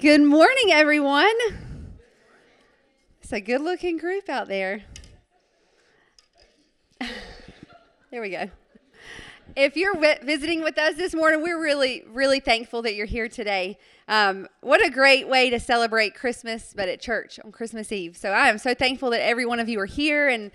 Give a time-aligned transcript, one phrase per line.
[0.00, 1.34] Good morning, everyone.
[3.22, 4.82] It's a good looking group out there.
[8.10, 8.48] There we go.
[9.56, 13.76] If you're visiting with us this morning, we're really, really thankful that you're here today.
[14.08, 18.16] Um, what a great way to celebrate Christmas, but at church on Christmas Eve.
[18.16, 20.28] So I am so thankful that every one of you are here.
[20.28, 20.52] And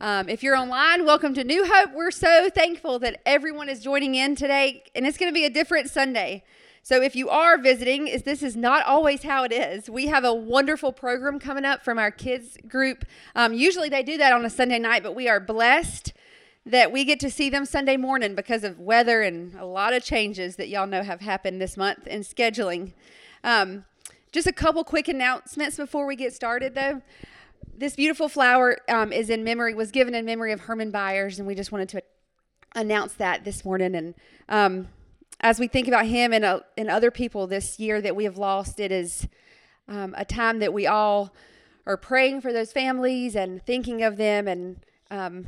[0.00, 1.92] um, if you're online, welcome to New Hope.
[1.94, 5.50] We're so thankful that everyone is joining in today, and it's going to be a
[5.50, 6.42] different Sunday.
[6.84, 9.88] So if you are visiting, is this is not always how it is.
[9.88, 13.04] We have a wonderful program coming up from our kids group.
[13.36, 16.12] Um, usually they do that on a Sunday night, but we are blessed
[16.66, 20.02] that we get to see them Sunday morning because of weather and a lot of
[20.02, 22.92] changes that y'all know have happened this month in scheduling.
[23.44, 23.84] Um,
[24.32, 27.00] just a couple quick announcements before we get started, though.
[27.76, 31.46] This beautiful flower um, is in memory was given in memory of Herman Byers, and
[31.46, 32.02] we just wanted to
[32.74, 34.88] announce that this morning and.
[35.42, 38.38] As we think about him and, uh, and other people this year that we have
[38.38, 39.26] lost, it is
[39.88, 41.34] um, a time that we all
[41.86, 45.46] are praying for those families and thinking of them and um,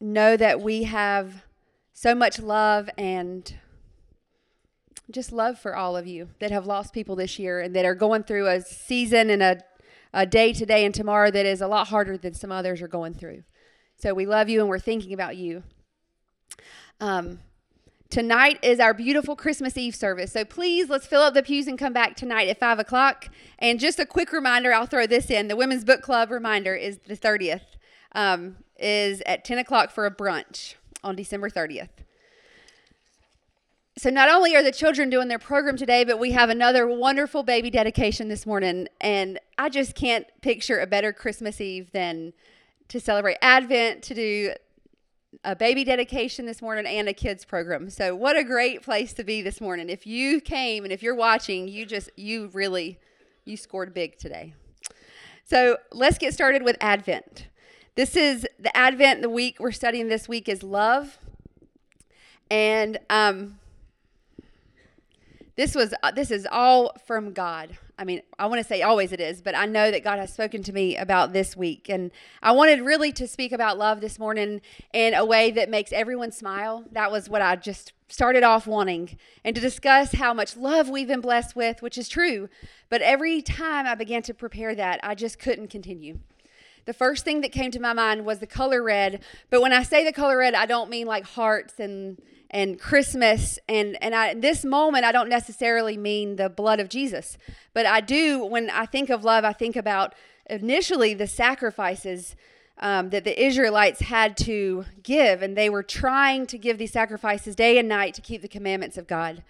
[0.00, 1.44] know that we have
[1.92, 3.56] so much love and
[5.10, 7.94] just love for all of you that have lost people this year and that are
[7.94, 9.60] going through a season and a,
[10.12, 13.14] a day today and tomorrow that is a lot harder than some others are going
[13.14, 13.44] through.
[13.96, 15.62] So we love you and we're thinking about you.
[17.00, 17.38] Um,
[18.10, 20.32] Tonight is our beautiful Christmas Eve service.
[20.32, 23.28] So please, let's fill up the pews and come back tonight at 5 o'clock.
[23.58, 25.48] And just a quick reminder, I'll throw this in.
[25.48, 27.62] The Women's Book Club reminder is the 30th,
[28.12, 31.88] um, is at 10 o'clock for a brunch on December 30th.
[33.96, 37.42] So not only are the children doing their program today, but we have another wonderful
[37.42, 38.88] baby dedication this morning.
[39.00, 42.32] And I just can't picture a better Christmas Eve than
[42.88, 44.54] to celebrate Advent, to do
[45.42, 47.90] a baby dedication this morning and a kids program.
[47.90, 49.88] So what a great place to be this morning.
[49.88, 52.98] If you came and if you're watching, you just you really
[53.44, 54.54] you scored big today.
[55.44, 57.48] So let's get started with Advent.
[57.94, 59.22] This is the Advent.
[59.22, 61.18] The week we're studying this week is love,
[62.50, 63.58] and um,
[65.56, 67.78] this was uh, this is all from God.
[67.96, 70.32] I mean, I want to say always it is, but I know that God has
[70.32, 71.88] spoken to me about this week.
[71.88, 72.10] And
[72.42, 74.62] I wanted really to speak about love this morning
[74.92, 76.84] in a way that makes everyone smile.
[76.90, 79.16] That was what I just started off wanting.
[79.44, 82.48] And to discuss how much love we've been blessed with, which is true.
[82.88, 86.18] But every time I began to prepare that, I just couldn't continue.
[86.86, 89.22] The first thing that came to my mind was the color red.
[89.50, 93.58] But when I say the color red, I don't mean like hearts and and Christmas
[93.68, 97.36] and and I this moment I don't necessarily mean the blood of Jesus,
[97.72, 100.14] but I do when I think of love I think about
[100.48, 102.36] initially the sacrifices
[102.78, 107.54] um, that the Israelites had to give, and they were trying to give these sacrifices
[107.54, 109.42] day and night to keep the commandments of God.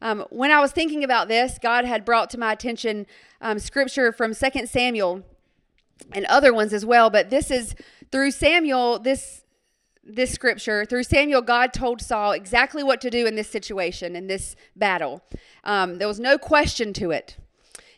[0.00, 3.06] Um, when I was thinking about this, God had brought to my attention
[3.40, 5.24] um, scripture from Second Samuel
[6.12, 7.10] and other ones as well.
[7.10, 7.74] But this is
[8.12, 9.00] through Samuel.
[9.00, 9.44] This
[10.08, 14.26] this scripture, through Samuel, God told Saul exactly what to do in this situation, in
[14.26, 15.22] this battle.
[15.64, 17.36] Um, there was no question to it.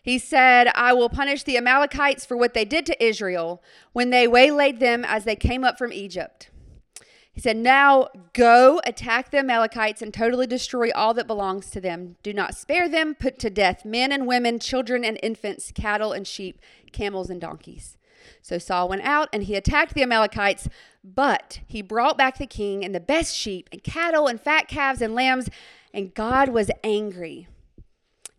[0.02, 3.62] He said, I will punish the Amalekites for what they did to Israel
[3.92, 6.50] when they waylaid them as they came up from Egypt.
[7.32, 12.16] He said, Now go attack the Amalekites and totally destroy all that belongs to them.
[12.22, 13.14] Do not spare them.
[13.14, 16.60] Put to death men and women, children and infants, cattle and sheep,
[16.92, 17.96] camels and donkeys.
[18.42, 20.68] So Saul went out and he attacked the Amalekites,
[21.02, 25.02] but he brought back the king and the best sheep and cattle and fat calves
[25.02, 25.48] and lambs,
[25.92, 27.48] and God was angry.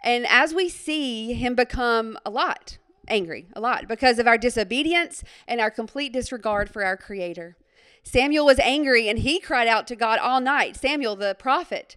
[0.04, 2.78] And as we see him become a lot
[3.08, 7.58] angry, a lot, because of our disobedience and our complete disregard for our Creator.
[8.04, 11.96] Samuel was angry and he cried out to God all night, Samuel the prophet,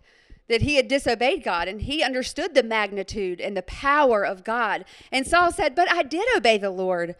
[0.48, 4.84] that he had disobeyed God and he understood the magnitude and the power of God.
[5.10, 7.14] And Saul said, But I did obey the Lord.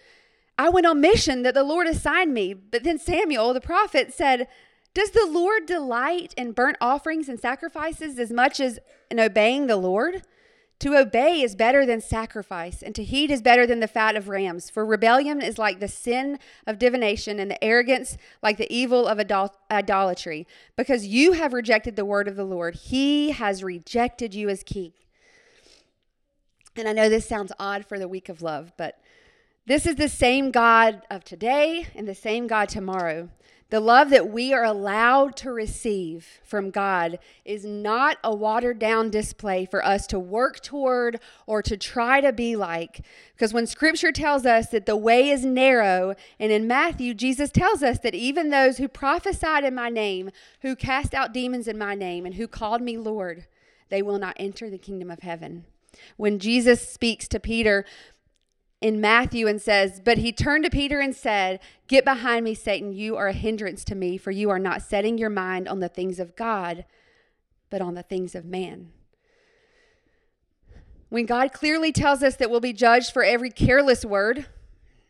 [0.58, 2.54] I went on mission that the Lord assigned me.
[2.54, 4.46] But then Samuel, the prophet, said,
[4.94, 8.78] Does the Lord delight in burnt offerings and sacrifices as much as
[9.10, 10.22] in obeying the Lord?
[10.80, 14.28] To obey is better than sacrifice, and to heed is better than the fat of
[14.28, 14.68] rams.
[14.68, 19.18] For rebellion is like the sin of divination, and the arrogance like the evil of
[19.18, 20.46] idol- idolatry.
[20.76, 24.92] Because you have rejected the word of the Lord, he has rejected you as king.
[26.76, 28.98] And I know this sounds odd for the week of love, but
[29.66, 33.30] this is the same God of today and the same God tomorrow.
[33.70, 39.10] The love that we are allowed to receive from God is not a watered down
[39.10, 43.00] display for us to work toward or to try to be like.
[43.34, 47.82] Because when scripture tells us that the way is narrow, and in Matthew, Jesus tells
[47.82, 50.30] us that even those who prophesied in my name,
[50.60, 53.46] who cast out demons in my name, and who called me Lord,
[53.88, 55.64] they will not enter the kingdom of heaven.
[56.16, 57.84] when Jesus speaks to Peter
[58.84, 61.58] in Matthew and says, But he turned to Peter and said,
[61.88, 62.92] Get behind me, Satan.
[62.92, 65.88] You are a hindrance to me, for you are not setting your mind on the
[65.88, 66.84] things of God,
[67.70, 68.90] but on the things of man.
[71.08, 74.44] When God clearly tells us that we'll be judged for every careless word,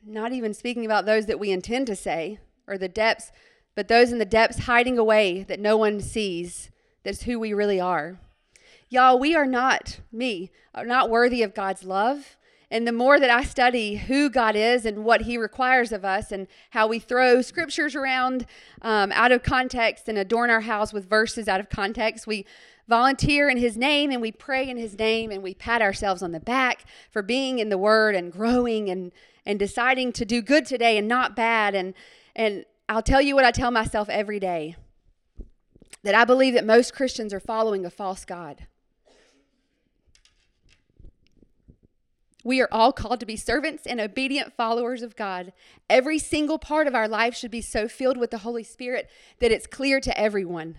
[0.06, 2.38] not even speaking about those that we intend to say
[2.68, 3.32] or the depths,
[3.74, 6.70] but those in the depths hiding away that no one sees,
[7.02, 8.20] that's who we really are.
[8.88, 12.36] Y'all, we are not, me, are not worthy of God's love.
[12.74, 16.32] And the more that I study who God is and what He requires of us,
[16.32, 18.46] and how we throw scriptures around
[18.82, 22.44] um, out of context and adorn our house with verses out of context, we
[22.88, 26.32] volunteer in His name and we pray in His name and we pat ourselves on
[26.32, 29.12] the back for being in the Word and growing and
[29.46, 31.76] and deciding to do good today and not bad.
[31.76, 31.94] And
[32.34, 34.74] and I'll tell you what I tell myself every day
[36.02, 38.66] that I believe that most Christians are following a false God.
[42.44, 45.54] We are all called to be servants and obedient followers of God.
[45.88, 49.10] Every single part of our life should be so filled with the Holy Spirit
[49.40, 50.76] that it's clear to everyone.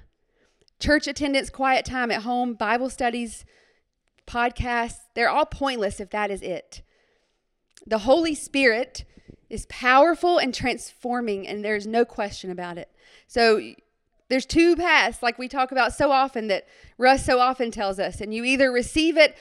[0.79, 3.45] Church attendance, quiet time at home, Bible studies,
[4.27, 6.83] podcasts, they're all pointless if that is it.
[7.87, 9.03] The Holy Spirit
[9.49, 12.89] is powerful and transforming, and there's no question about it.
[13.27, 13.73] So
[14.29, 16.67] there's two paths, like we talk about so often, that
[16.97, 19.35] Russ so often tells us, and you either receive it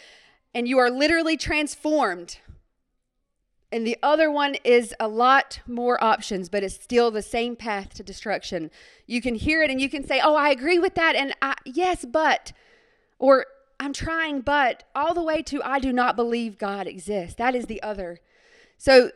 [0.54, 2.38] and you are literally transformed.
[3.72, 7.92] And the other one is a lot more options, but it's still the same path
[7.94, 8.70] to destruction.
[9.06, 11.16] You can hear it and you can say, Oh, I agree with that.
[11.16, 12.52] And I, yes, but,
[13.18, 13.46] or
[13.80, 17.34] I'm trying, but, all the way to I do not believe God exists.
[17.34, 18.20] That is the other.
[18.78, 19.10] So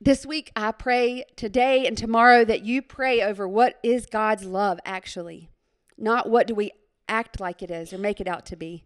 [0.00, 4.78] this week, I pray today and tomorrow that you pray over what is God's love
[4.84, 5.50] actually,
[5.98, 6.70] not what do we
[7.08, 8.84] act like it is or make it out to be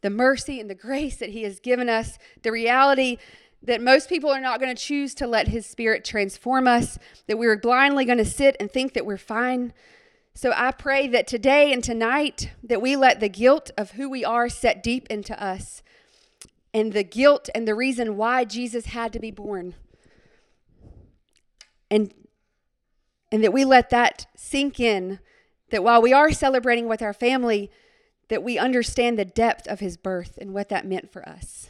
[0.00, 3.18] the mercy and the grace that He has given us, the reality
[3.62, 7.38] that most people are not going to choose to let His Spirit transform us, that
[7.38, 9.72] we're blindly going to sit and think that we're fine.
[10.34, 14.24] So I pray that today and tonight that we let the guilt of who we
[14.24, 15.82] are set deep into us
[16.72, 19.74] and the guilt and the reason why Jesus had to be born.
[21.90, 22.14] And
[23.30, 25.18] and that we let that sink in
[25.70, 27.70] that while we are celebrating with our family,
[28.28, 31.68] that we understand the depth of his birth and what that meant for us.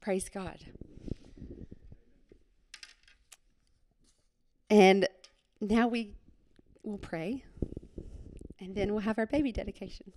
[0.00, 0.58] Praise God.
[4.70, 5.06] And
[5.60, 6.14] now we
[6.82, 7.44] will pray,
[8.58, 10.12] and then we'll have our baby dedication.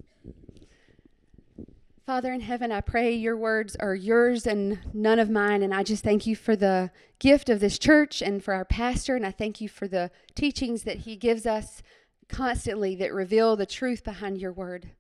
[2.06, 5.64] Father in heaven, I pray your words are yours and none of mine.
[5.64, 9.16] And I just thank you for the gift of this church and for our pastor.
[9.16, 11.82] And I thank you for the teachings that he gives us
[12.30, 14.92] constantly that reveal the truth behind your word.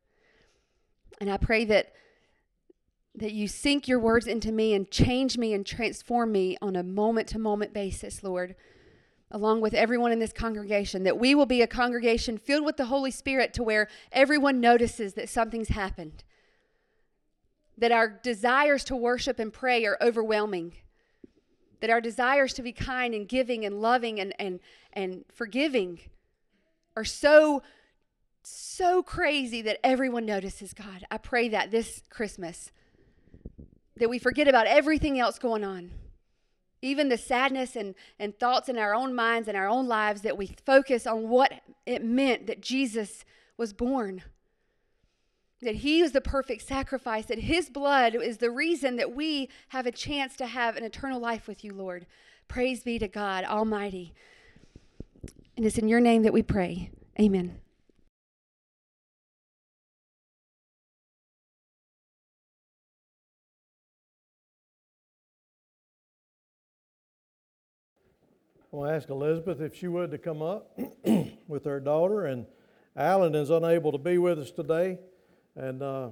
[1.20, 1.94] And I pray that
[3.18, 6.84] that you sink your words into me and change me and transform me on a
[6.84, 8.56] moment to moment basis, Lord,
[9.32, 12.86] along with everyone in this congregation, that we will be a congregation filled with the
[12.86, 16.24] Holy Spirit to where everyone notices that something's happened.
[17.78, 20.74] That our desires to worship and pray are overwhelming.
[21.80, 24.60] That our desires to be kind and giving and loving and, and,
[24.94, 26.00] and forgiving
[26.98, 27.62] are so
[28.52, 31.06] so crazy that everyone notices God.
[31.10, 32.72] I pray that this Christmas
[33.98, 35.92] that we forget about everything else going on.
[36.82, 40.38] Even the sadness and, and thoughts in our own minds and our own lives, that
[40.38, 41.54] we focus on what
[41.86, 43.24] it meant that Jesus
[43.58, 44.22] was born.
[45.62, 49.88] That he was the perfect sacrifice, that his blood is the reason that we have
[49.88, 52.06] a chance to have an eternal life with you, Lord.
[52.48, 54.14] Praise be to God Almighty.
[55.56, 56.92] And it's in your name that we pray.
[57.20, 57.60] Amen.
[68.76, 70.78] I want to ask Elizabeth if she would to come up
[71.48, 72.26] with her daughter.
[72.26, 72.46] And
[72.94, 75.00] Alan is unable to be with us today,
[75.56, 76.10] and uh,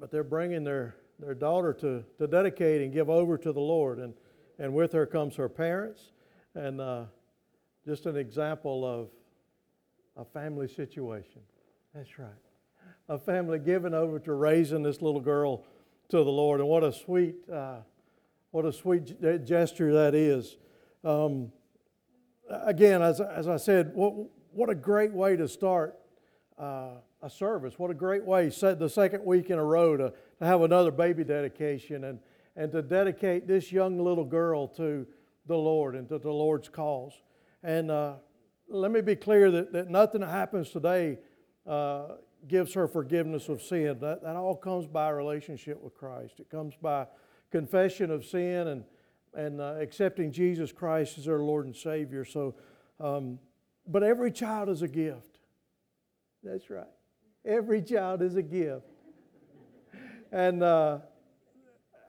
[0.00, 3.98] but they're bringing their their daughter to to dedicate and give over to the Lord.
[3.98, 4.14] And
[4.58, 6.00] and with her comes her parents,
[6.54, 7.04] and uh,
[7.84, 9.10] just an example of
[10.16, 11.42] a family situation.
[11.94, 12.30] That's right,
[13.10, 15.66] a family given over to raising this little girl
[16.08, 16.60] to the Lord.
[16.60, 17.34] And what a sweet.
[17.52, 17.80] Uh,
[18.50, 20.56] what a sweet gesture that is.
[21.04, 21.52] Um,
[22.48, 24.14] again, as, as I said, what,
[24.52, 25.98] what a great way to start
[26.58, 27.78] uh, a service.
[27.78, 30.90] What a great way, set the second week in a row, to, to have another
[30.90, 32.18] baby dedication and,
[32.56, 35.06] and to dedicate this young little girl to
[35.46, 37.12] the Lord and to the Lord's cause.
[37.62, 38.14] And uh,
[38.68, 41.18] let me be clear that, that nothing that happens today,
[41.66, 42.14] uh,
[42.48, 43.98] gives her forgiveness of sin.
[44.00, 46.40] That, that all comes by relationship with Christ.
[46.40, 47.06] It comes by
[47.52, 48.84] confession of sin and,
[49.34, 52.24] and uh, accepting Jesus Christ as our Lord and Savior.
[52.24, 52.54] So,
[53.00, 53.38] um,
[53.86, 55.38] but every child is a gift.
[56.42, 56.86] That's right.
[57.44, 58.86] Every child is a gift.
[60.30, 60.98] And uh,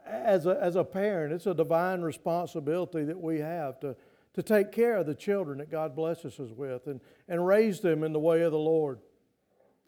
[0.05, 3.95] as, a, as a parent, it's a divine responsibility that we have to,
[4.33, 8.03] to take care of the children that God blesses us with and, and raise them
[8.03, 8.99] in the way of the Lord.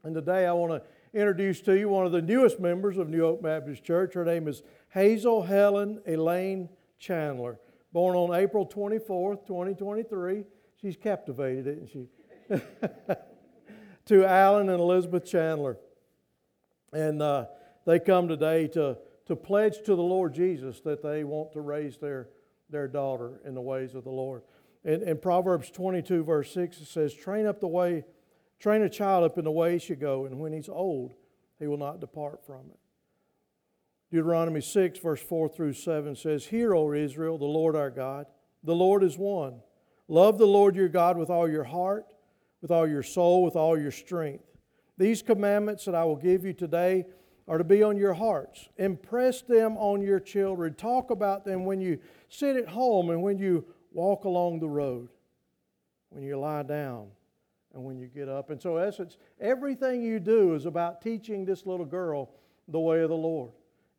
[0.03, 3.21] And today I want to introduce to you one of the newest members of New
[3.21, 4.13] Hope Baptist Church.
[4.13, 7.59] Her name is Hazel Helen Elaine Chandler.
[7.93, 10.43] Born on April 24th, 2023.
[10.81, 12.07] She's captivated, isn't she?
[14.05, 15.77] to Alan and Elizabeth Chandler.
[16.91, 17.45] And uh,
[17.85, 18.97] they come today to,
[19.27, 22.29] to pledge to the Lord Jesus that they want to raise their,
[22.69, 24.43] their daughter in the ways of the Lord.
[24.83, 28.03] In, in Proverbs 22, verse 6, it says, Train up the way
[28.59, 31.13] Train a child up in the way he should go, and when he's old,
[31.59, 32.79] he will not depart from it.
[34.15, 38.27] Deuteronomy 6, verse 4 through 7 says, Hear, O Israel, the Lord our God,
[38.63, 39.59] the Lord is one.
[40.07, 42.13] Love the Lord your God with all your heart,
[42.61, 44.45] with all your soul, with all your strength.
[44.97, 47.03] These commandments that I will give you today
[47.45, 48.69] are to be on your hearts.
[48.77, 50.75] Impress them on your children.
[50.75, 55.09] Talk about them when you sit at home and when you walk along the road,
[56.07, 57.07] when you lie down
[57.73, 58.49] and when you get up.
[58.49, 62.29] And so, essence, everything you do is about teaching this little girl
[62.69, 63.51] the way of the Lord,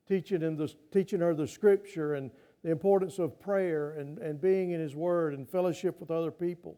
[0.08, 2.30] teaching, in the, teaching her the scripture and
[2.62, 6.76] the importance of prayer and, and being in His Word and fellowship with other people.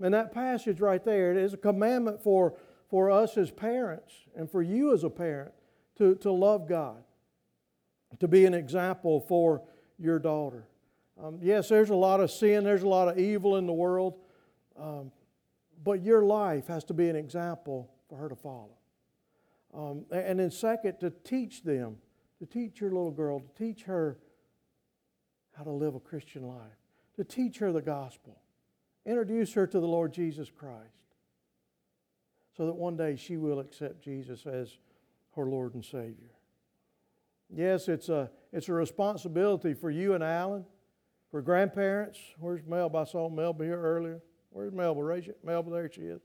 [0.00, 2.54] And that passage right there, is a commandment for,
[2.88, 5.52] for us as parents and for you as a parent
[5.96, 7.02] to, to love God,
[8.20, 9.62] to be an example for
[9.98, 10.68] your daughter.
[11.22, 14.14] Um, yes, there's a lot of sin, there's a lot of evil in the world.
[14.78, 15.10] Um,
[15.82, 18.76] but your life has to be an example for her to follow.
[19.74, 21.96] Um, and then, second, to teach them,
[22.38, 24.18] to teach your little girl, to teach her
[25.56, 26.78] how to live a Christian life,
[27.16, 28.40] to teach her the gospel,
[29.04, 30.84] introduce her to the Lord Jesus Christ,
[32.56, 34.78] so that one day she will accept Jesus as
[35.34, 36.30] her Lord and Savior.
[37.54, 40.64] Yes, it's a, it's a responsibility for you and Alan,
[41.30, 42.18] for grandparents.
[42.38, 42.94] Where's Mel?
[42.96, 44.20] I saw Mel here earlier.
[44.50, 45.02] Where's Melba?
[45.02, 45.38] Raise it.
[45.44, 46.20] Melba, there she is.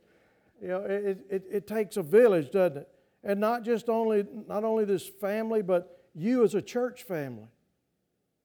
[0.61, 2.89] You know, it, it, it takes a village, doesn't it?
[3.23, 7.47] And not just only, not only this family, but you as a church family.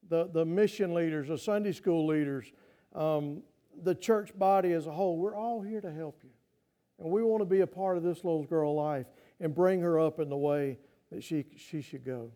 [0.08, 2.50] The, the mission leaders, the Sunday school leaders,
[2.94, 3.42] um,
[3.82, 6.30] the church body as a whole, we're all here to help you.
[6.98, 9.06] And we want to be a part of this little girl's life
[9.38, 10.78] and bring her up in the way
[11.12, 12.32] that she, she should go.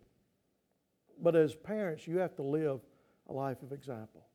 [1.20, 2.80] But as parents, you have to live
[3.28, 4.26] a life of example.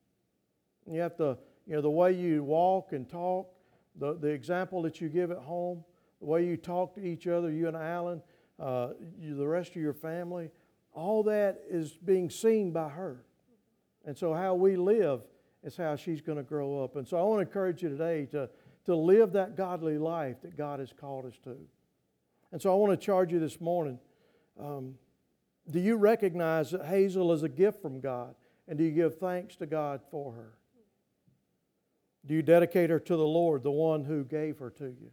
[0.89, 1.38] You have to
[1.68, 3.54] you know, the way you walk and talk,
[4.00, 5.84] the, the example that you give at home,
[6.20, 8.22] the way you talk to each other, you and Alan,
[8.60, 8.89] uh,
[9.20, 10.50] you, the rest of your family,
[10.98, 13.24] all that is being seen by her.
[14.04, 15.22] And so, how we live
[15.63, 16.96] is how she's going to grow up.
[16.96, 18.50] And so, I want to encourage you today to,
[18.86, 21.56] to live that godly life that God has called us to.
[22.51, 24.00] And so, I want to charge you this morning
[24.60, 24.96] um,
[25.70, 28.34] do you recognize that Hazel is a gift from God?
[28.68, 30.54] And do you give thanks to God for her?
[32.25, 35.12] Do you dedicate her to the Lord, the one who gave her to you?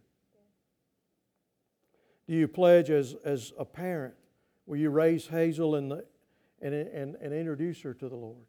[2.27, 4.15] Do you pledge as, as a parent?
[4.65, 6.05] Will you raise Hazel and, the,
[6.61, 8.45] and, and, and introduce her to the Lord?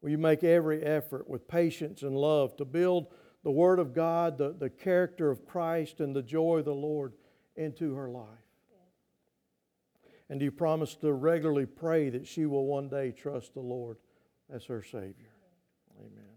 [0.00, 3.08] Will you make every effort with patience and love to build
[3.42, 7.14] the Word of God, the, the character of Christ, and the joy of the Lord
[7.56, 8.24] into her life?
[10.28, 13.98] And do you promise to regularly pray that she will one day trust the Lord
[14.52, 15.32] as her Savior?
[15.98, 16.34] Amen.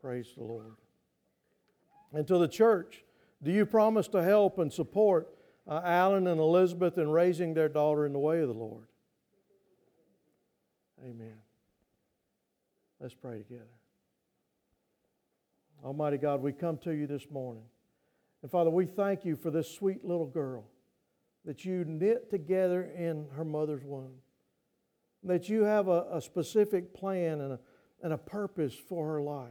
[0.00, 0.76] Praise the Lord.
[2.12, 3.04] And to the church,
[3.42, 5.28] do you promise to help and support
[5.68, 8.86] uh, Alan and Elizabeth in raising their daughter in the way of the Lord?
[11.02, 11.36] Amen.
[13.00, 13.64] Let's pray together.
[15.84, 17.64] Almighty God, we come to you this morning.
[18.42, 20.64] And Father, we thank you for this sweet little girl
[21.44, 24.14] that you knit together in her mother's womb.
[25.22, 27.60] That you have a, a specific plan and a
[28.02, 29.48] and a purpose for her life.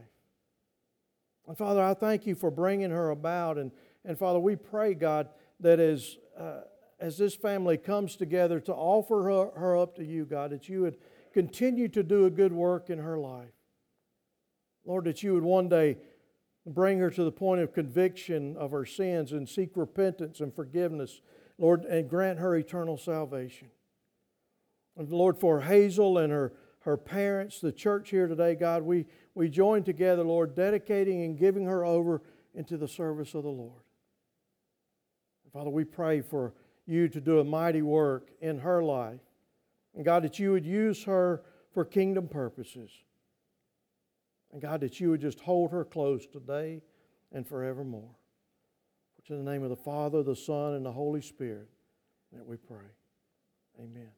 [1.48, 3.58] And Father, I thank you for bringing her about.
[3.58, 3.70] And,
[4.04, 5.28] and Father, we pray, God,
[5.60, 6.60] that as, uh,
[7.00, 10.82] as this family comes together to offer her, her up to you, God, that you
[10.82, 10.96] would
[11.32, 13.52] continue to do a good work in her life.
[14.84, 15.98] Lord, that you would one day
[16.66, 21.20] bring her to the point of conviction of her sins and seek repentance and forgiveness,
[21.58, 23.68] Lord, and grant her eternal salvation.
[24.96, 26.52] And Lord, for Hazel and her
[26.86, 31.64] her parents, the church here today, God, we, we join together, Lord, dedicating and giving
[31.64, 32.22] her over
[32.54, 33.82] into the service of the Lord.
[35.52, 36.52] Father, we pray for
[36.86, 39.20] you to do a mighty work in her life.
[39.94, 42.90] And God, that you would use her for kingdom purposes.
[44.52, 46.82] And God, that you would just hold her close today
[47.32, 48.14] and forevermore.
[49.18, 51.68] It's in the name of the Father, the Son, and the Holy Spirit
[52.32, 52.76] that we pray.
[53.80, 54.10] Amen.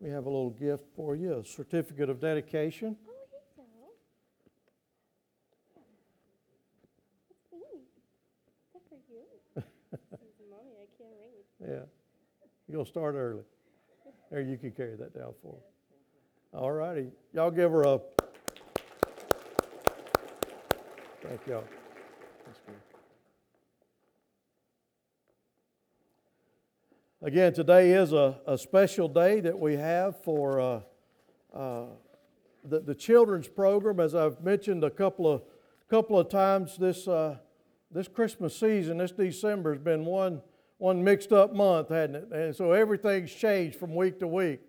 [0.00, 2.96] We have a little gift for you a certificate of dedication.
[11.66, 11.80] Yeah.
[12.72, 13.42] To start early.
[14.30, 16.58] There, you can carry that down for her.
[16.58, 17.08] All righty.
[17.32, 18.00] Y'all give her a.
[21.22, 21.64] Thank y'all.
[27.22, 30.80] Again, today is a, a special day that we have for uh,
[31.54, 31.84] uh,
[32.62, 33.98] the, the children's program.
[33.98, 35.40] As I've mentioned a couple of,
[35.88, 37.38] couple of times, this, uh,
[37.90, 40.42] this Christmas season, this December, has been one
[40.78, 42.32] one mixed up month, hadn't it?
[42.32, 44.60] And so everything's changed from week to week.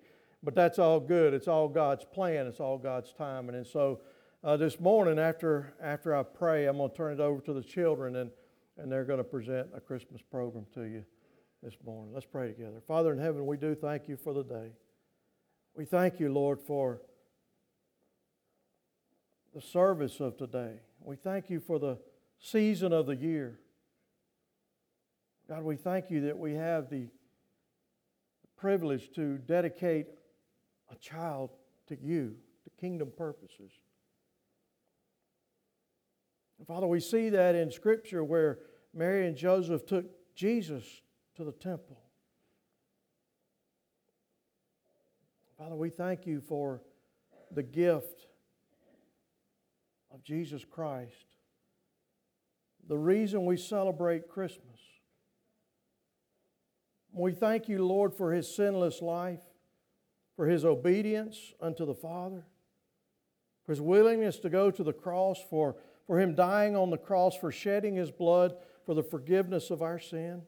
[0.43, 1.33] But that's all good.
[1.33, 2.45] It's all God's plan.
[2.45, 3.55] It's all God's timing.
[3.55, 4.01] And so
[4.43, 7.63] uh, this morning, after after I pray, I'm going to turn it over to the
[7.63, 8.29] children, and
[8.77, 11.03] and they're going to present a Christmas program to you
[11.63, 12.13] this morning.
[12.13, 12.81] Let's pray together.
[12.87, 14.73] Father in heaven, we do thank you for the day.
[15.73, 17.01] We thank you, Lord, for
[19.53, 20.73] the service of today.
[21.01, 21.97] We thank you for the
[22.39, 23.59] season of the year.
[25.47, 27.07] God, we thank you that we have the
[28.57, 30.07] privilege to dedicate
[30.91, 31.51] a child
[31.87, 33.71] to you, to kingdom purposes.
[36.57, 38.59] And Father, we see that in Scripture where
[38.93, 40.83] Mary and Joseph took Jesus
[41.35, 41.99] to the temple.
[45.59, 46.81] Father, we thank you for
[47.51, 48.27] the gift
[50.11, 51.25] of Jesus Christ.
[52.87, 54.74] The reason we celebrate Christmas.
[57.17, 59.39] We thank you, Lord, for his sinless life,
[60.35, 62.45] for his obedience unto the Father,
[63.63, 67.37] for his willingness to go to the cross, for, for him dying on the cross,
[67.37, 70.41] for shedding his blood for the forgiveness of our sin.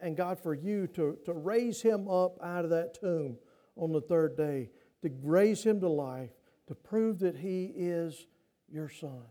[0.00, 3.36] And God, for you to, to raise him up out of that tomb
[3.76, 4.70] on the third day,
[5.02, 6.30] to raise him to life,
[6.68, 8.26] to prove that he is
[8.72, 9.24] your son.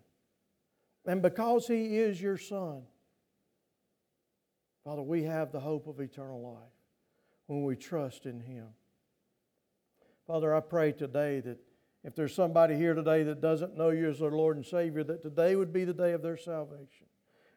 [1.08, 2.84] And because he is your son,
[4.90, 6.74] Father, we have the hope of eternal life
[7.46, 8.66] when we trust in Him.
[10.26, 11.60] Father, I pray today that
[12.04, 15.22] if there's somebody here today that doesn't know you as their Lord and Savior, that
[15.22, 17.06] today would be the day of their salvation.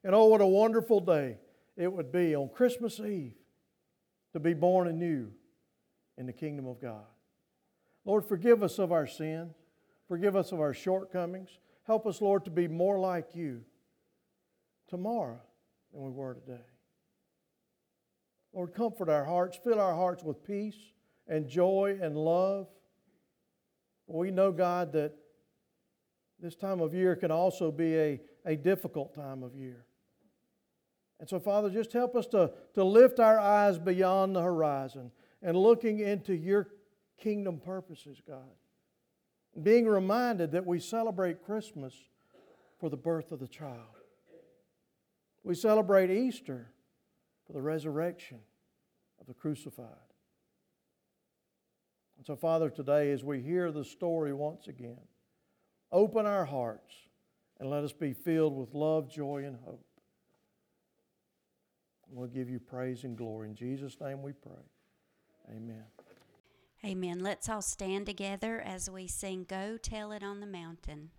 [0.04, 1.38] And oh, what a wonderful day
[1.74, 3.32] it would be on Christmas Eve
[4.34, 5.30] to be born anew
[6.18, 7.06] in the kingdom of God.
[8.04, 9.54] Lord, forgive us of our sins.
[10.06, 11.48] Forgive us of our shortcomings.
[11.84, 13.62] Help us, Lord, to be more like you
[14.86, 15.40] tomorrow
[15.94, 16.60] than we were today.
[18.52, 20.76] Lord, comfort our hearts, fill our hearts with peace
[21.26, 22.68] and joy and love.
[24.06, 25.14] We know, God, that
[26.38, 29.86] this time of year can also be a, a difficult time of year.
[31.20, 35.56] And so, Father, just help us to, to lift our eyes beyond the horizon and
[35.56, 36.68] looking into your
[37.18, 38.50] kingdom purposes, God.
[39.62, 41.94] Being reminded that we celebrate Christmas
[42.80, 43.78] for the birth of the child.
[45.44, 46.71] We celebrate Easter
[47.52, 48.38] for the resurrection
[49.20, 49.86] of the crucified.
[52.16, 55.00] And so, Father, today as we hear the story once again,
[55.90, 56.94] open our hearts
[57.60, 59.84] and let us be filled with love, joy, and hope.
[62.08, 63.48] We'll give you praise and glory.
[63.48, 64.52] In Jesus' name we pray.
[65.50, 65.84] Amen.
[66.84, 67.20] Amen.
[67.20, 71.10] Let's all stand together as we sing Go Tell It on the Mountain.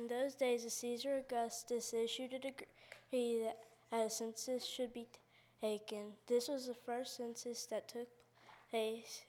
[0.00, 3.58] In those days, Caesar Augustus issued a decree that
[3.92, 5.06] a census should be
[5.60, 6.14] taken.
[6.26, 8.08] This was the first census that took
[8.70, 9.24] place.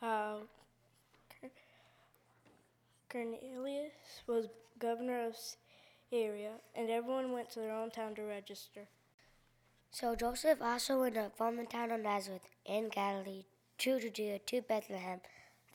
[0.00, 0.36] Uh,
[3.10, 3.90] Quirinius
[4.28, 4.46] was
[4.78, 5.34] governor of
[6.08, 8.82] Syria, and everyone went to their own town to register.
[9.90, 13.46] So Joseph also went up from the town of Nazareth in Galilee
[13.78, 15.20] to Judea to Bethlehem,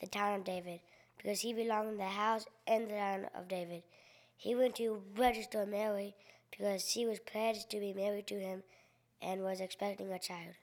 [0.00, 0.80] the town of David,
[1.16, 3.82] because he belonged in the house and the line of David.
[4.36, 6.14] He went to register Mary
[6.50, 8.62] because she was pledged to be married to him
[9.20, 10.54] and was expecting a child.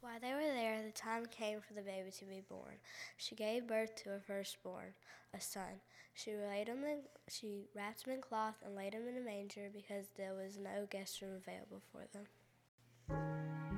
[0.00, 2.74] While they were there, the time came for the baby to be born.
[3.16, 4.92] She gave birth to her firstborn,
[5.32, 5.80] a son.
[6.12, 9.70] She laid him in, she wrapped him in cloth and laid him in a manger
[9.72, 13.73] because there was no guest room available for them.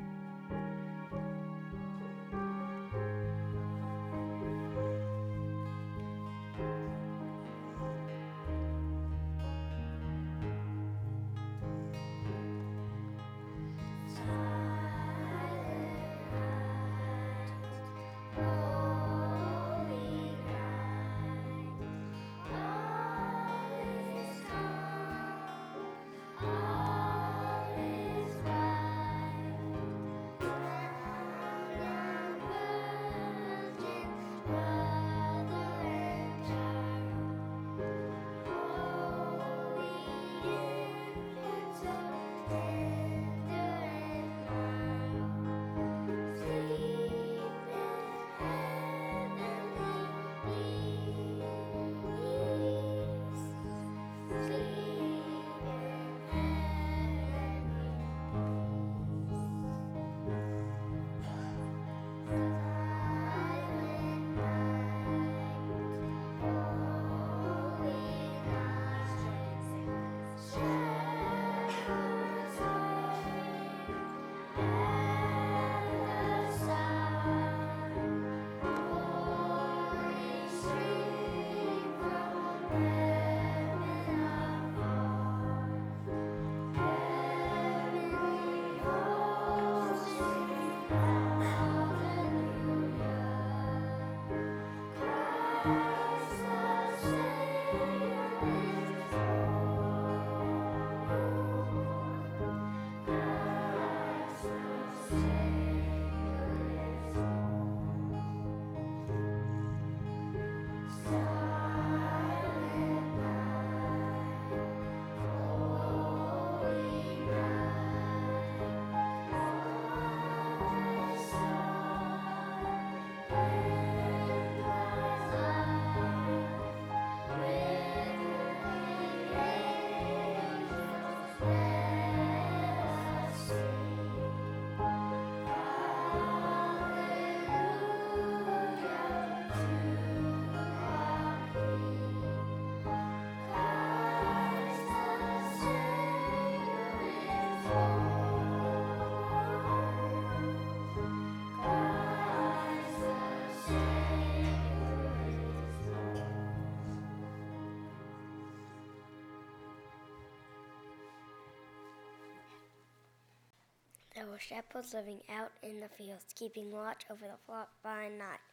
[164.37, 168.45] Were shepherds living out in the fields, keeping watch over the flock by night.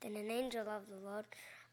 [0.00, 1.26] Then an angel of the Lord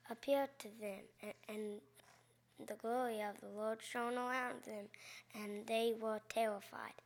[0.09, 4.87] appeared to them, and, and the glory of the Lord shone around them,
[5.33, 6.99] and they were terrified.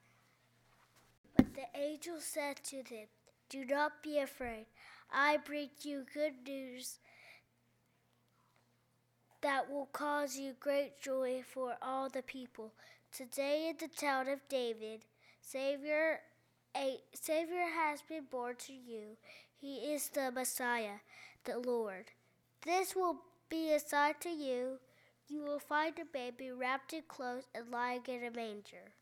[1.38, 3.06] But the angel said to them,
[3.50, 4.66] Do not be afraid.
[5.12, 6.98] I bring you good news
[9.42, 12.72] that will cause you great joy for all the people.
[13.16, 15.06] Today in the town of David,
[15.44, 16.22] Savior
[16.76, 19.18] a Savior has been born to you.
[19.56, 21.02] He is the Messiah,
[21.44, 22.06] the Lord.
[22.66, 23.18] This will
[23.50, 24.80] be a sign to you.
[25.28, 28.94] You will find a baby wrapped in clothes and lying in a manger.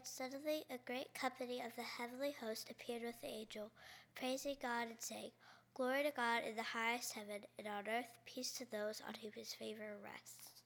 [0.00, 3.70] And suddenly a great company of the heavenly host appeared with the angel,
[4.14, 5.32] praising God and saying,
[5.74, 9.32] Glory to God in the highest heaven, and on earth peace to those on whom
[9.36, 10.62] his favor rests.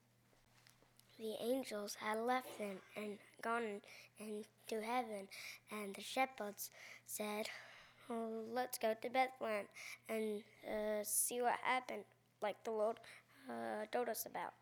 [1.18, 3.80] The angels had left them and gone
[4.20, 5.26] into heaven,
[5.72, 6.70] and the shepherds
[7.04, 7.48] said,
[8.08, 9.66] oh, Let's go to Bethlehem
[10.08, 12.04] and uh, see what happened,
[12.40, 13.00] like the Lord
[13.50, 14.52] uh, told us about.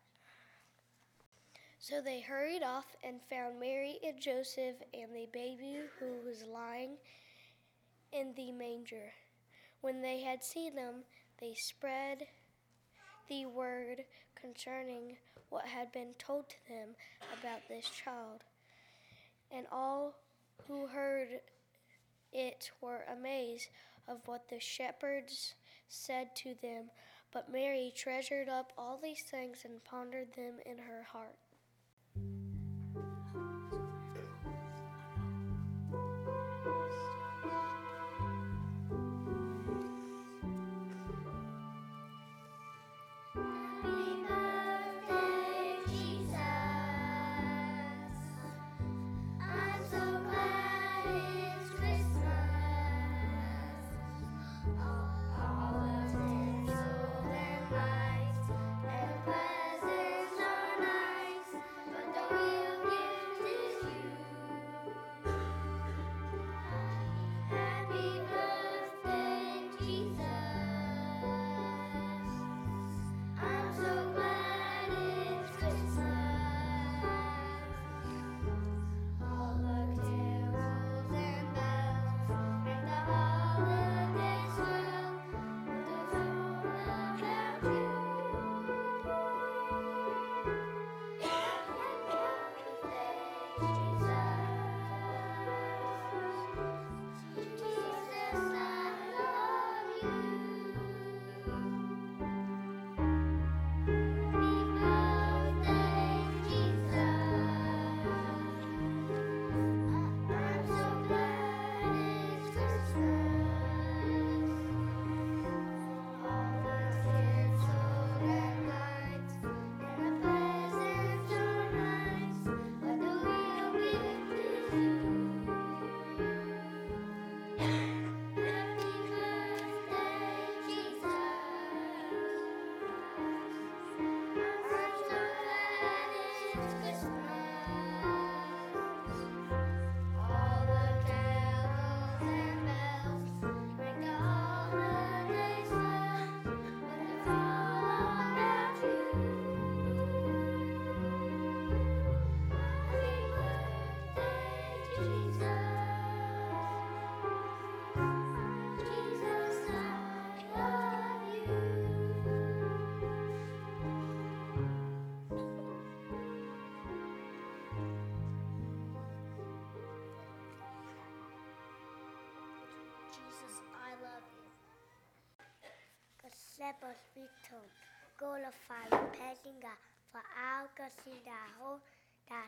[1.83, 6.91] So they hurried off and found Mary and Joseph and the baby who was lying
[8.13, 9.11] in the manger.
[9.81, 11.03] When they had seen them,
[11.41, 12.27] they spread
[13.27, 15.17] the word concerning
[15.49, 16.95] what had been told to them
[17.37, 18.45] about this child.
[19.51, 20.15] And all
[20.65, 21.41] who heard
[22.31, 23.67] it were amazed
[24.07, 25.55] of what the shepherds
[25.89, 26.91] said to them.
[27.33, 31.35] But Mary treasured up all these things and pondered them in her heart.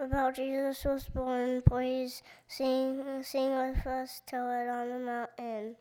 [0.00, 1.62] about Jesus was born.
[1.62, 5.76] Please sing, sing with us, tell it on the mountain.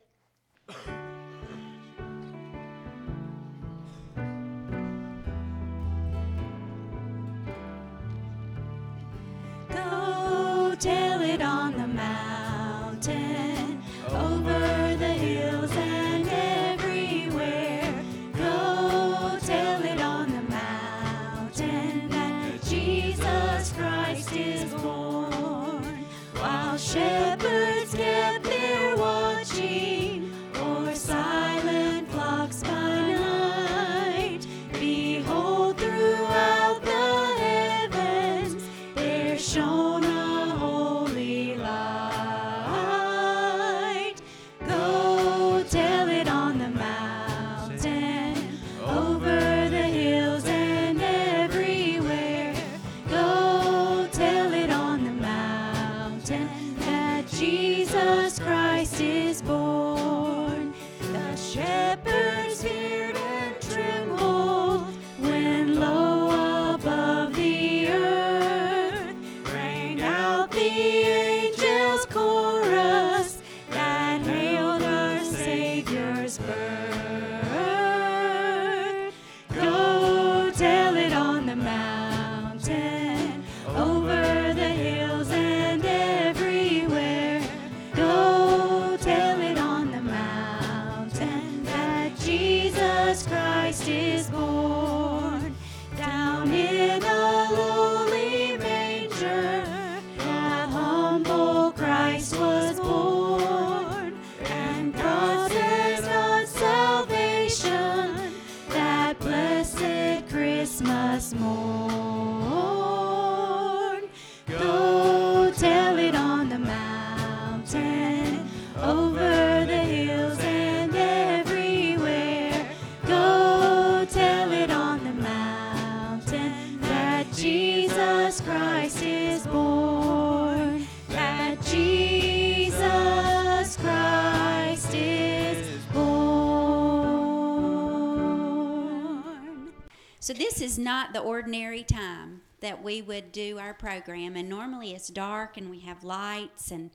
[140.21, 144.91] So, this is not the ordinary time that we would do our program, and normally
[144.91, 146.91] it's dark and we have lights and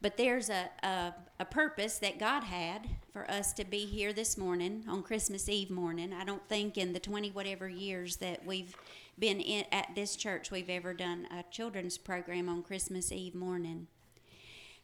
[0.00, 4.36] but there's a, a, a purpose that God had for us to be here this
[4.36, 6.12] morning on Christmas Eve morning.
[6.12, 8.74] I don't think in the 20 whatever years that we've
[9.16, 13.86] been in, at this church we've ever done a children's program on Christmas Eve morning.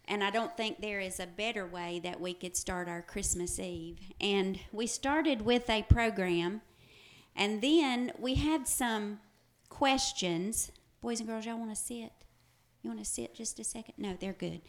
[0.07, 3.59] And I don't think there is a better way that we could start our Christmas
[3.59, 3.99] Eve.
[4.21, 6.63] And we started with a program,
[7.39, 9.21] and then we had some
[9.69, 10.73] questions.
[11.01, 12.13] Boys and girls, y'all want to sit?
[12.83, 13.95] You want to sit just a second?
[13.97, 14.61] No, they're good.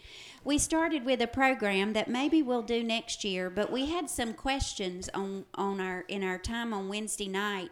[0.44, 4.34] We started with a program that maybe we'll do next year, but we had some
[4.34, 7.72] questions on on our in our time on Wednesday night.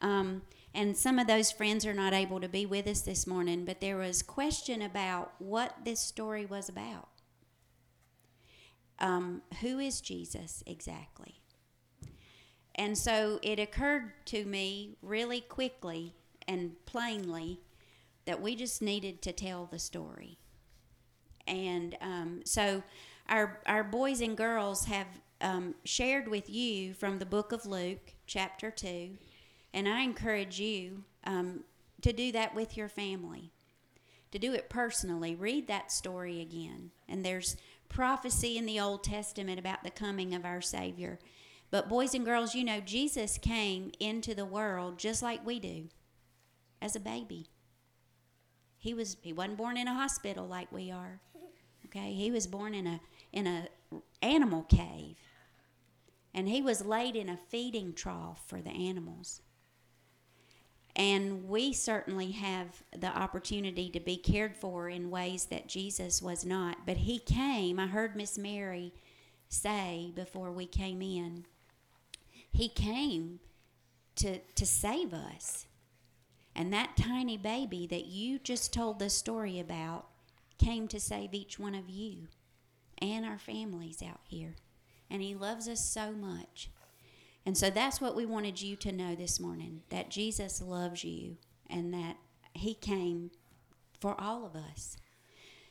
[0.00, 0.42] Um,
[0.74, 3.80] and some of those friends are not able to be with us this morning, but
[3.80, 7.08] there was question about what this story was about.
[8.98, 11.39] Um, who is Jesus exactly?
[12.80, 16.14] And so it occurred to me really quickly
[16.48, 17.60] and plainly
[18.24, 20.38] that we just needed to tell the story.
[21.46, 22.82] And um, so
[23.28, 25.06] our, our boys and girls have
[25.42, 29.10] um, shared with you from the book of Luke, chapter 2.
[29.74, 31.64] And I encourage you um,
[32.00, 33.52] to do that with your family,
[34.32, 35.34] to do it personally.
[35.34, 36.92] Read that story again.
[37.10, 37.58] And there's
[37.90, 41.18] prophecy in the Old Testament about the coming of our Savior.
[41.70, 45.88] But, boys and girls, you know, Jesus came into the world just like we do,
[46.82, 47.46] as a baby.
[48.78, 51.20] He was he wasn't born in a hospital like we are.
[51.86, 52.12] Okay?
[52.14, 53.00] He was born in a
[53.32, 53.68] in a
[54.22, 55.16] animal cave.
[56.32, 59.42] And he was laid in a feeding trough for the animals.
[60.96, 66.44] And we certainly have the opportunity to be cared for in ways that Jesus was
[66.44, 66.86] not.
[66.86, 68.92] But he came, I heard Miss Mary
[69.48, 71.46] say before we came in,
[72.52, 73.40] he came
[74.16, 75.66] to, to save us.
[76.54, 80.06] And that tiny baby that you just told the story about
[80.58, 82.28] came to save each one of you
[82.98, 84.56] and our families out here.
[85.08, 86.70] And he loves us so much.
[87.46, 91.36] And so that's what we wanted you to know this morning that Jesus loves you
[91.68, 92.16] and that
[92.52, 93.30] he came
[93.98, 94.96] for all of us.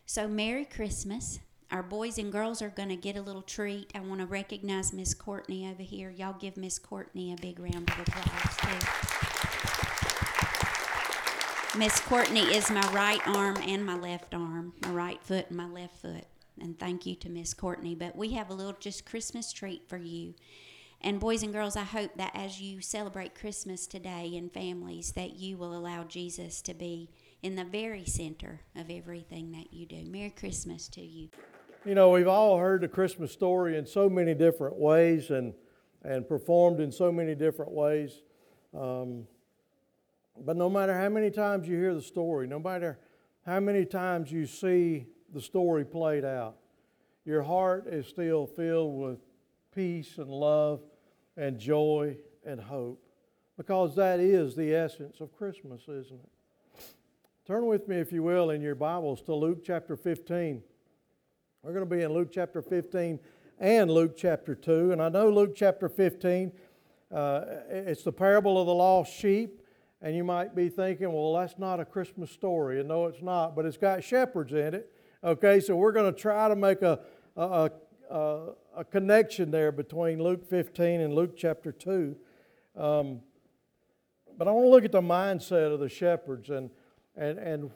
[0.06, 1.40] So, Merry Christmas.
[1.72, 3.92] Our boys and girls are going to get a little treat.
[3.94, 6.10] I want to recognize Miss Courtney over here.
[6.10, 8.88] Y'all give Miss Courtney a big round of applause, too.
[11.78, 15.68] Miss Courtney is my right arm and my left arm, my right foot and my
[15.68, 16.26] left foot.
[16.60, 17.94] And thank you to Miss Courtney.
[17.94, 20.34] But we have a little just Christmas treat for you.
[21.02, 25.36] And boys and girls, I hope that as you celebrate Christmas today in families, that
[25.36, 27.12] you will allow Jesus to be
[27.44, 30.04] in the very center of everything that you do.
[30.08, 31.30] Merry Christmas to you.
[31.86, 35.54] You know, we've all heard the Christmas story in so many different ways and,
[36.04, 38.22] and performed in so many different ways.
[38.78, 39.26] Um,
[40.38, 43.00] but no matter how many times you hear the story, no matter
[43.46, 46.58] how many times you see the story played out,
[47.24, 49.20] your heart is still filled with
[49.74, 50.82] peace and love
[51.38, 53.02] and joy and hope
[53.56, 56.84] because that is the essence of Christmas, isn't it?
[57.48, 60.62] Turn with me, if you will, in your Bibles to Luke chapter 15.
[61.62, 63.20] We're going to be in Luke chapter 15
[63.60, 64.94] and Luke chapter 2.
[64.94, 66.54] And I know Luke chapter 15,
[67.14, 69.60] uh, it's the parable of the lost sheep.
[70.02, 72.80] And you might be thinking, well, that's not a Christmas story.
[72.80, 74.90] And no, it's not, but it's got shepherds in it.
[75.22, 77.02] Okay, so we're going to try to make a,
[77.36, 77.70] a,
[78.10, 78.40] a,
[78.78, 82.16] a connection there between Luke 15 and Luke chapter 2.
[82.78, 83.20] Um,
[84.38, 86.70] but I want to look at the mindset of the shepherds and,
[87.18, 87.72] and, and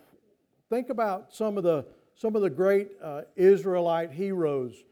[0.70, 4.84] think about some of the some of the great uh, Israelite heroes,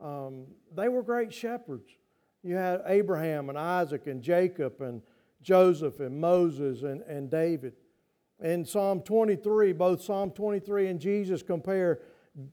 [0.00, 1.90] um, they were great shepherds.
[2.42, 5.02] You had Abraham and Isaac and Jacob and
[5.42, 7.74] Joseph and Moses and, and David.
[8.40, 12.00] In Psalm 23, both Psalm 23 and Jesus compare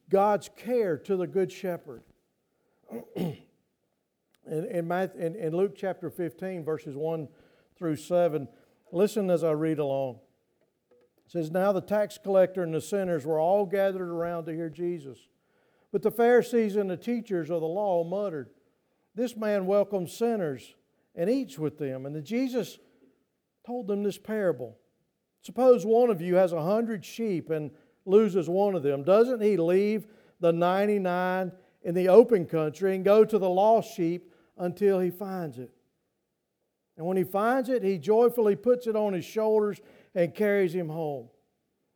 [0.09, 2.01] God's care to the Good Shepherd.
[3.15, 3.37] in,
[4.45, 7.27] in, Matthew, in, in Luke chapter 15, verses 1
[7.77, 8.47] through 7,
[8.91, 10.19] listen as I read along.
[11.25, 14.69] It says, Now the tax collector and the sinners were all gathered around to hear
[14.69, 15.17] Jesus.
[15.91, 18.49] But the Pharisees and the teachers of the law muttered,
[19.15, 20.75] This man welcomes sinners
[21.15, 22.05] and eats with them.
[22.05, 22.79] And Jesus
[23.65, 24.77] told them this parable.
[25.41, 27.71] Suppose one of you has a hundred sheep and
[28.05, 29.03] loses one of them.
[29.03, 30.07] Doesn't he leave
[30.39, 31.51] the 99
[31.83, 35.71] in the open country and go to the lost sheep until he finds it?
[36.97, 39.81] And when he finds it, he joyfully puts it on his shoulders
[40.15, 41.27] and carries him home.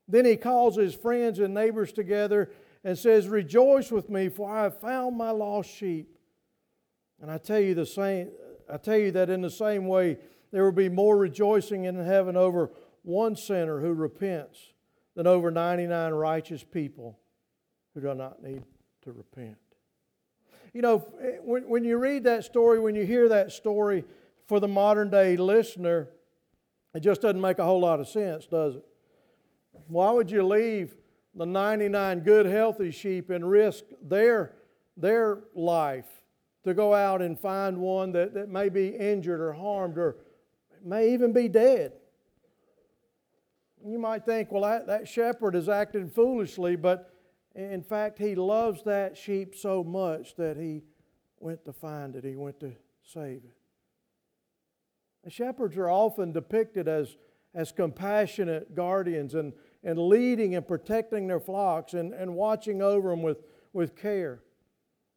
[0.08, 2.52] Then he calls his friends and neighbors together
[2.84, 6.10] and says, Rejoice with me, for I have found my lost sheep.
[7.22, 8.30] And I tell you the same,
[8.72, 10.18] I tell you that in the same way,
[10.52, 12.72] there will be more rejoicing in heaven over
[13.04, 14.60] one sinner who repents
[15.16, 17.20] than over 99 righteous people
[17.94, 18.64] who do not need
[19.04, 19.58] to repent.
[20.74, 21.00] You know,
[21.44, 24.04] when, when you read that story, when you hear that story
[24.48, 26.10] for the modern day listener,
[26.94, 28.84] it just doesn't make a whole lot of sense, does it?
[29.88, 30.96] Why would you leave
[31.36, 34.56] the 99 good, healthy sheep and risk their,
[34.98, 36.08] their life
[36.64, 40.18] to go out and find one that, that may be injured or harmed or
[40.84, 41.94] may even be dead?
[43.86, 47.14] You might think, well, that, that shepherd is acting foolishly, but
[47.56, 50.84] in fact, he loves that sheep so much that he
[51.40, 52.74] went to find it, he went to
[53.04, 53.59] save it.
[55.32, 57.18] Shepherds are often depicted as,
[57.54, 59.54] as compassionate guardians and,
[59.84, 64.42] and leading and protecting their flocks and, and watching over them with, with care.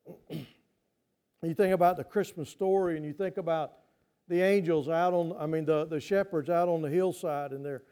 [0.30, 3.72] you think about the Christmas story and you think about
[4.28, 7.82] the angels out on, I mean, the, the shepherds out on the hillside and they're,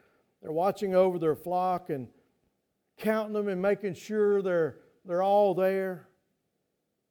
[0.42, 2.08] they're watching over their flock and
[2.98, 6.06] counting them and making sure they're, they're all there.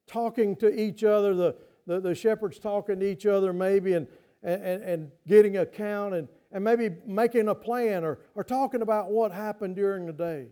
[0.07, 1.55] Talking to each other, the,
[1.85, 4.07] the, the shepherds talking to each other maybe and,
[4.43, 8.81] and, and, and getting a count and, and maybe making a plan or, or talking
[8.81, 10.47] about what happened during the day.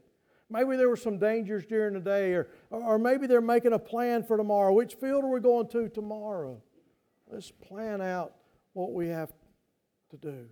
[0.49, 4.23] Maybe there were some dangers during the day, or, or maybe they're making a plan
[4.23, 4.71] for tomorrow.
[4.71, 6.61] Which field are we going to tomorrow?
[7.29, 8.33] Let's plan out
[8.73, 9.33] what we have
[10.11, 10.45] to do.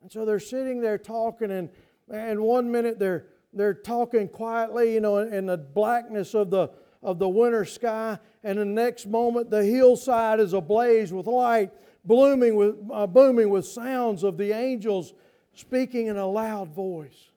[0.00, 1.68] And so they're sitting there talking, and,
[2.10, 6.70] and one minute they're, they're talking quietly, you know, in the blackness of the,
[7.02, 11.70] of the winter sky, and the next moment the hillside is ablaze with light,
[12.04, 15.12] blooming with, uh, booming with sounds of the angels
[15.54, 17.30] speaking in a loud voice.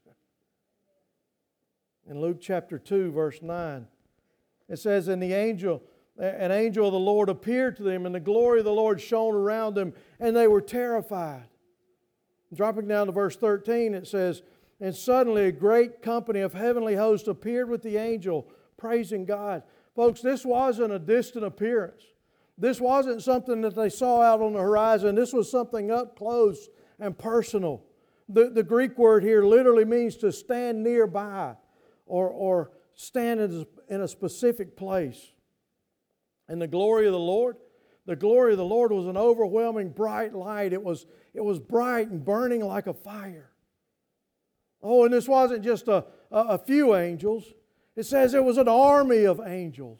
[2.07, 3.86] In Luke chapter 2, verse 9,
[4.68, 5.84] it says, And the angel,
[6.18, 9.36] an angel of the Lord appeared to them, and the glory of the Lord shone
[9.36, 11.45] around them, and they were terrified.
[12.53, 14.41] Dropping down to verse 13, it says,
[14.82, 18.47] And suddenly a great company of heavenly hosts appeared with the angel,
[18.80, 19.62] praising God.
[19.96, 22.02] Folks, this wasn't a distant appearance.
[22.58, 25.16] This wasn't something that they saw out on the horizon.
[25.16, 26.68] This was something up close
[27.00, 27.84] and personal.
[28.28, 31.56] The, the Greek word here literally means to stand nearby
[32.06, 35.32] or, or stand in a, in a specific place.
[36.48, 37.58] And the glory of the Lord,
[38.06, 40.74] the glory of the Lord was an overwhelming bright light.
[40.74, 43.52] It was, it was bright and burning like a fire.
[44.82, 47.46] Oh, and this wasn't just a, a, a few angels.
[48.00, 50.00] It says it was an army of angels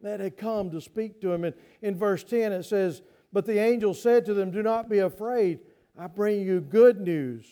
[0.00, 1.44] that had come to speak to him.
[1.44, 5.00] And in verse 10, it says, But the angel said to them, Do not be
[5.00, 5.58] afraid.
[5.98, 7.44] I bring you good news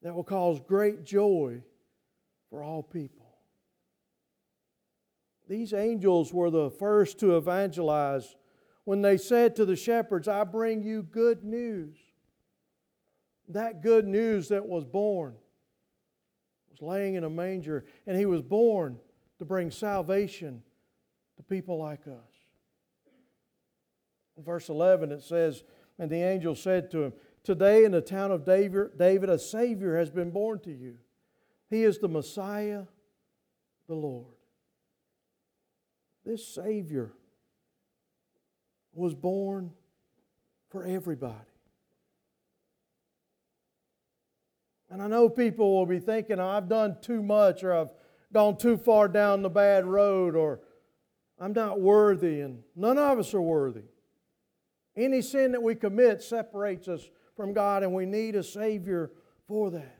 [0.00, 1.60] that will cause great joy
[2.48, 3.26] for all people.
[5.50, 8.36] These angels were the first to evangelize
[8.84, 11.98] when they said to the shepherds, I bring you good news.
[13.48, 15.34] That good news that was born
[16.80, 18.98] was laying in a manger, and he was born
[19.38, 20.62] to bring salvation
[21.36, 22.34] to people like us.
[24.36, 25.64] In verse 11, it says,
[25.98, 27.12] And the angel said to him,
[27.44, 30.98] Today in the town of David, a Savior has been born to you.
[31.70, 32.84] He is the Messiah,
[33.88, 34.34] the Lord.
[36.24, 37.12] This Savior
[38.92, 39.72] was born
[40.70, 41.47] for everybody.
[44.90, 47.90] And I know people will be thinking, oh, I've done too much, or I've
[48.32, 50.60] gone too far down the bad road, or
[51.38, 53.84] I'm not worthy, and none of us are worthy.
[54.96, 59.12] Any sin that we commit separates us from God, and we need a Savior
[59.46, 59.98] for that.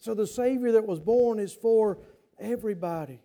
[0.00, 1.98] So the Savior that was born is for
[2.38, 3.20] everybody.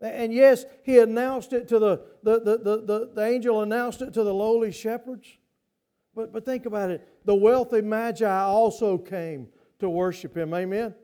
[0.00, 4.24] And yes, he announced it to the, the, the, the, the, angel announced it to
[4.24, 5.28] the lowly shepherds.
[6.14, 7.08] But, but think about it.
[7.24, 9.48] The wealthy magi also came
[9.78, 10.54] to worship him.
[10.54, 10.94] Amen.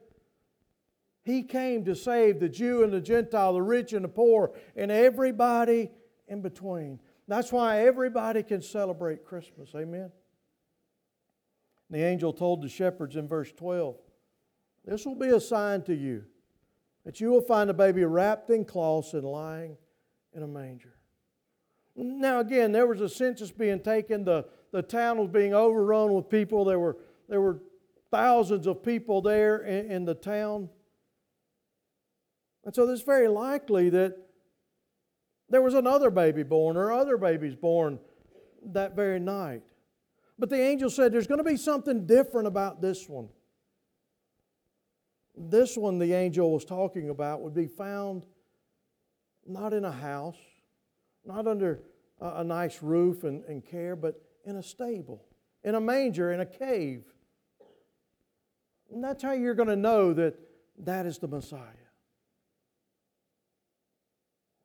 [1.23, 4.91] He came to save the Jew and the Gentile, the rich and the poor, and
[4.91, 5.91] everybody
[6.27, 7.01] in between.
[7.27, 9.71] That's why everybody can celebrate Christmas.
[9.75, 10.11] Amen.
[11.91, 13.97] The angel told the shepherds in verse 12
[14.85, 16.25] This will be a sign to you
[17.05, 19.77] that you will find a baby wrapped in cloths and lying
[20.35, 20.95] in a manger.
[21.97, 24.25] Now, again, there was a census being taken.
[24.25, 26.65] The, the town was being overrun with people.
[26.65, 26.97] There were,
[27.29, 27.61] there were
[28.11, 30.69] thousands of people there in, in the town.
[32.65, 34.17] And so it's very likely that
[35.49, 37.99] there was another baby born or other babies born
[38.73, 39.63] that very night.
[40.39, 43.29] But the angel said there's going to be something different about this one.
[45.37, 48.27] This one, the angel was talking about, would be found
[49.47, 50.37] not in a house,
[51.25, 51.81] not under
[52.21, 55.25] a, nice roof and, and care, but in a stable,
[55.63, 57.05] in a manger, in a cave.
[58.91, 60.39] And that's how you're going to know that
[60.85, 61.61] that is the Messiah.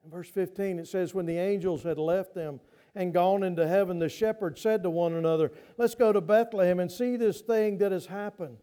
[0.06, 2.62] In verse 15, it says, When the angels had left them
[2.96, 6.92] and gone into heaven, the shepherds said to one another, Let's go to Bethlehem and
[6.92, 8.58] see this thing that has happened,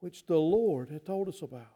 [0.00, 1.66] which the Lord had told us about.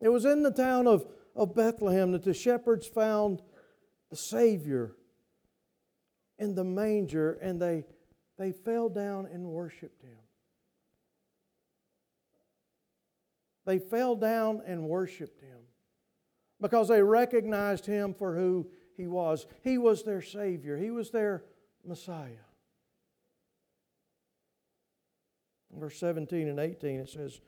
[0.00, 3.42] It was in the town of, of Bethlehem that the shepherds found
[4.10, 4.96] the Savior
[6.40, 7.84] in the manger and they,
[8.38, 10.16] they fell down and worshiped him.
[13.66, 15.58] They fell down and worshiped him
[16.60, 18.66] because they recognized him for who
[18.96, 19.46] he was.
[19.62, 21.44] He was their Savior, he was their
[21.86, 22.30] Messiah.
[25.78, 27.40] Verse 17 and 18, it says,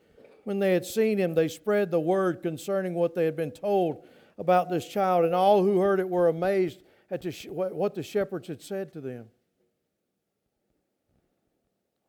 [0.45, 4.07] When they had seen him, they spread the word concerning what they had been told
[4.39, 6.83] about this child, and all who heard it were amazed
[7.13, 9.27] at what the shepherds had said to them.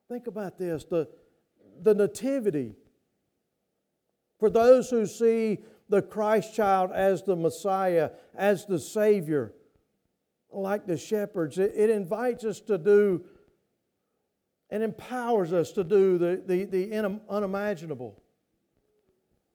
[0.08, 1.08] Think about this the,
[1.82, 2.76] the nativity.
[4.40, 9.54] For those who see the Christ child as the Messiah, as the Savior,
[10.52, 11.58] like the shepherds.
[11.58, 13.26] It, it invites us to do
[14.70, 18.22] and empowers us to do the, the, the unimaginable.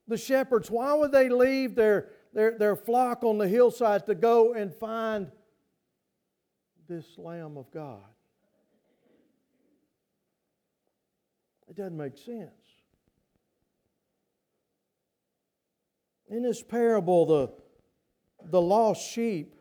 [0.07, 4.55] The shepherds, why would they leave their, their, their flock on the hillside to go
[4.55, 5.31] and find
[6.89, 8.03] this Lamb of God?
[11.69, 12.51] It doesn't make sense.
[16.31, 17.53] In this parable, the,
[18.51, 19.55] the lost sheep,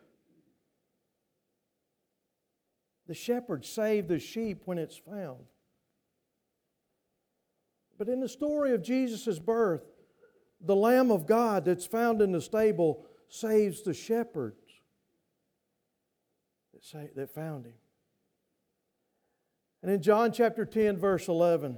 [3.07, 5.39] the shepherd saved the sheep when it's found.
[7.97, 9.83] But in the story of Jesus' birth,
[10.61, 14.66] the Lamb of God that's found in the stable saves the shepherds
[16.77, 17.73] that, say, that found him.
[19.81, 21.77] And in John chapter 10, verse 11,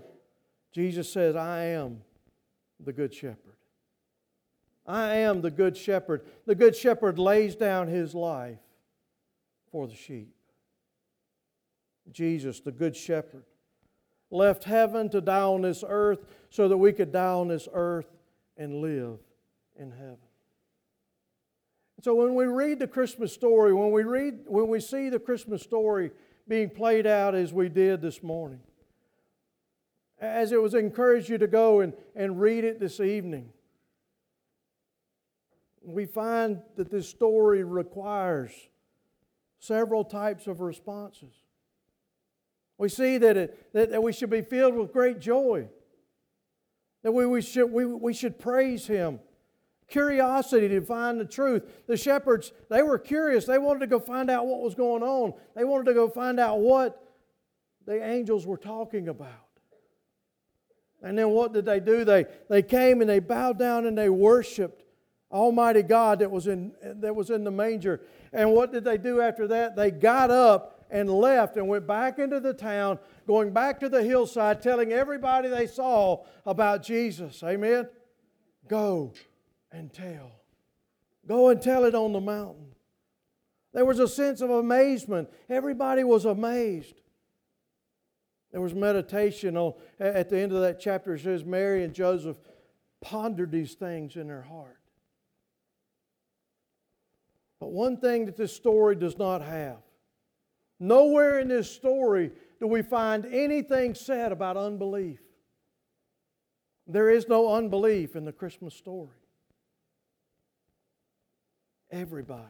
[0.74, 2.02] Jesus says, I am
[2.84, 3.56] the good shepherd.
[4.86, 6.26] I am the good shepherd.
[6.46, 8.60] The good shepherd lays down his life
[9.72, 10.34] for the sheep.
[12.12, 13.44] Jesus, the good shepherd,
[14.32, 18.08] left heaven to die on this earth so that we could die on this earth
[18.58, 19.20] and live
[19.78, 20.29] in heaven.
[22.02, 25.62] So when we read the Christmas story, when we read when we see the Christmas
[25.62, 26.12] story
[26.48, 28.62] being played out as we did this morning,
[30.22, 33.50] as it was encouraged you to go and, and read it this evening,
[35.84, 38.52] we find that this story requires
[39.60, 41.34] several types of responses.
[42.78, 45.68] We see that, it, that, that we should be filled with great joy,
[47.04, 49.20] that we, we, should, we, we should praise Him.
[49.90, 51.64] Curiosity to find the truth.
[51.88, 53.46] The shepherds, they were curious.
[53.46, 55.34] They wanted to go find out what was going on.
[55.56, 57.04] They wanted to go find out what
[57.86, 59.48] the angels were talking about.
[61.02, 62.04] And then what did they do?
[62.04, 64.84] They, they came and they bowed down and they worshiped
[65.32, 68.02] Almighty God that was, in, that was in the manger.
[68.34, 69.76] And what did they do after that?
[69.76, 74.04] They got up and left and went back into the town, going back to the
[74.04, 77.42] hillside, telling everybody they saw about Jesus.
[77.44, 77.88] Amen?
[78.68, 79.14] Go
[79.72, 80.32] and tell.
[81.28, 82.74] Go and tell it on the mountain.
[83.74, 85.30] There was a sense of amazement.
[85.50, 87.02] Everybody was amazed.
[88.52, 91.14] There was meditation on, at the end of that chapter.
[91.14, 92.38] It says Mary and Joseph
[93.00, 94.80] pondered these things in their heart.
[97.60, 99.78] But one thing that this story does not have
[100.80, 105.20] nowhere in this story do we find anything said about unbelief.
[106.88, 109.19] There is no unbelief in the Christmas story.
[111.92, 112.46] Everybody.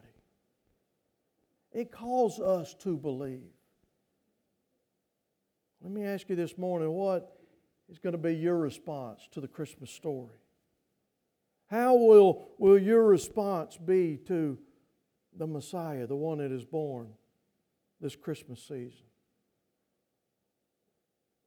[1.71, 3.51] It calls us to believe.
[5.81, 7.39] Let me ask you this morning what
[7.89, 10.35] is going to be your response to the Christmas story?
[11.69, 14.57] How will, will your response be to
[15.37, 17.09] the Messiah, the one that is born
[18.01, 19.05] this Christmas season?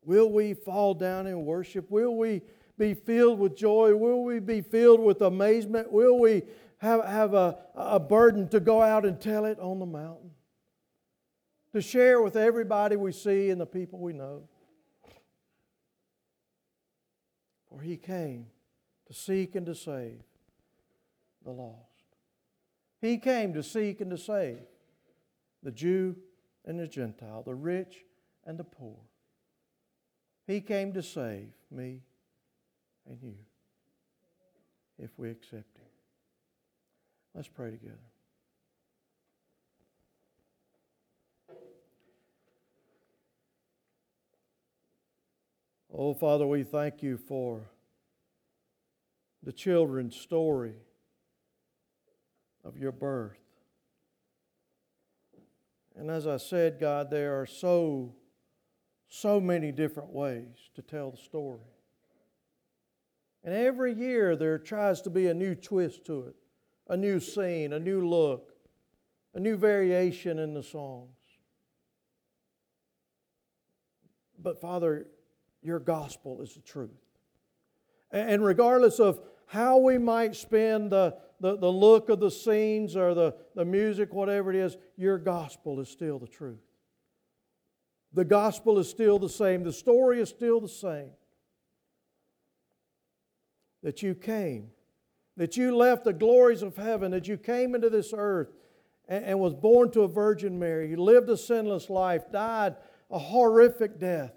[0.04, 1.90] Will we fall down in worship?
[1.90, 2.42] Will we
[2.78, 3.94] be filled with joy?
[3.94, 5.92] Will we be filled with amazement?
[5.92, 6.42] Will we
[6.82, 10.32] have, have a, a burden to go out and tell it on the mountain?
[11.72, 14.42] To share with everybody we see and the people we know?
[17.68, 18.46] For he came
[19.06, 20.20] to seek and to save
[21.44, 21.78] the lost.
[23.00, 24.58] He came to seek and to save
[25.62, 26.16] the Jew
[26.64, 28.04] and the Gentile, the rich
[28.44, 28.98] and the poor.
[30.48, 32.00] He came to save me
[33.08, 33.36] and you
[34.98, 35.91] if we accept Him.
[37.34, 37.98] Let's pray together.
[45.94, 47.70] Oh, Father, we thank you for
[49.42, 50.74] the children's story
[52.64, 53.38] of your birth.
[55.96, 58.14] And as I said, God, there are so,
[59.08, 61.60] so many different ways to tell the story.
[63.44, 66.36] And every year there tries to be a new twist to it,
[66.92, 68.52] a new scene, a new look,
[69.34, 71.16] a new variation in the songs.
[74.38, 75.06] But Father,
[75.62, 76.90] your gospel is the truth.
[78.10, 83.14] And regardless of how we might spend the, the, the look of the scenes or
[83.14, 86.60] the, the music, whatever it is, your gospel is still the truth.
[88.12, 89.64] The gospel is still the same.
[89.64, 91.12] The story is still the same.
[93.82, 94.72] That you came,
[95.36, 98.52] that you left the glories of heaven, that you came into this earth
[99.08, 100.90] and, and was born to a Virgin Mary.
[100.90, 102.76] You lived a sinless life, died
[103.10, 104.32] a horrific death,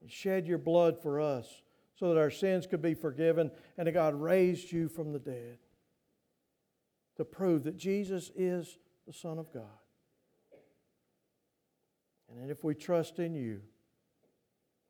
[0.00, 1.62] and shed your blood for us
[1.96, 5.56] so that our sins could be forgiven, and that God raised you from the dead
[7.16, 8.76] to prove that Jesus is
[9.06, 9.64] the Son of God.
[12.28, 13.62] And that if we trust in you,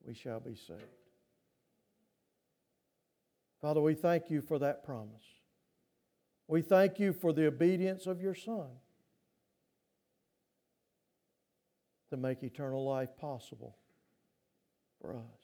[0.05, 1.06] we shall be saved.
[3.67, 5.25] Father, we thank you for that promise.
[6.47, 8.69] We thank you for the obedience of your Son
[12.11, 13.77] to make eternal life possible
[15.01, 15.41] for us.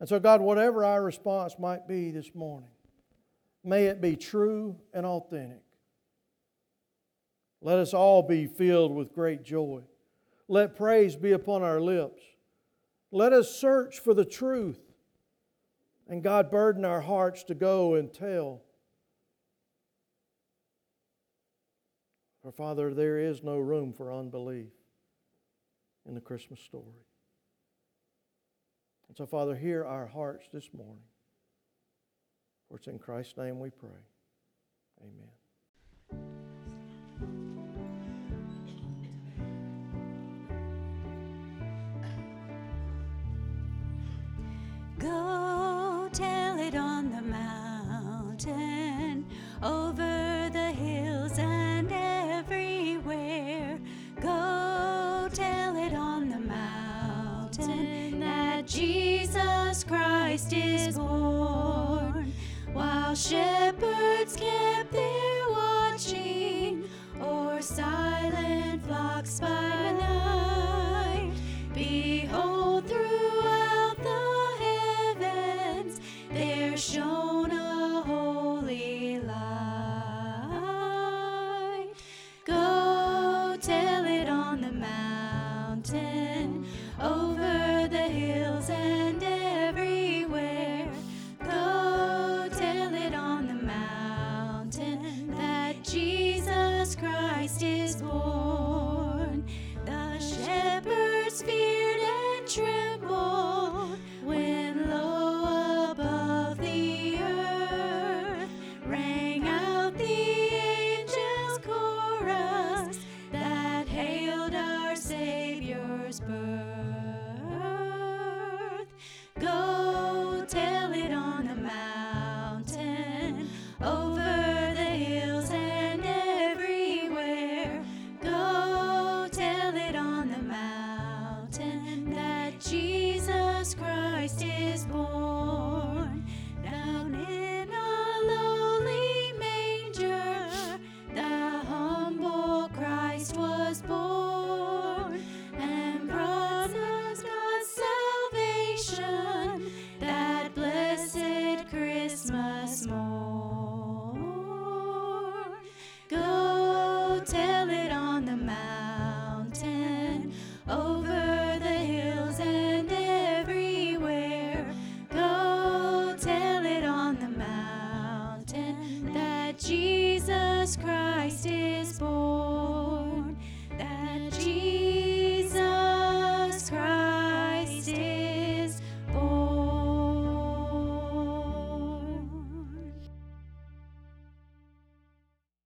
[0.00, 2.70] And so, God, whatever our response might be this morning,
[3.62, 5.62] may it be true and authentic.
[7.60, 9.82] Let us all be filled with great joy.
[10.48, 12.20] Let praise be upon our lips.
[13.12, 14.85] Let us search for the truth.
[16.08, 18.62] And God, burden our hearts to go and tell.
[22.42, 24.70] For, Father, there is no room for unbelief
[26.06, 27.02] in the Christmas story.
[29.08, 31.02] And so, Father, hear our hearts this morning.
[32.68, 33.90] For it's in Christ's name we pray.
[35.00, 36.55] Amen.
[48.36, 49.24] Mountain,
[49.62, 53.78] over the hills and everywhere.
[54.20, 62.32] Go tell it on the mountain that Jesus Christ is born.
[62.72, 66.84] While shepherds kept their watching
[67.20, 70.45] or silent flocks by night,